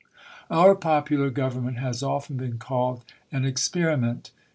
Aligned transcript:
Our 0.49 0.73
popular 0.73 1.29
government 1.29 1.77
has 1.77 2.01
often 2.01 2.35
been 2.35 2.57
called 2.57 3.05
an 3.31 3.45
ex 3.45 3.69
periment. 3.69 4.31